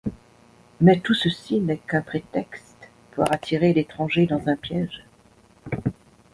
[0.79, 5.05] Mais tout ceci n'est qu'un prétexte pour attirer l'Étranger dans un piège.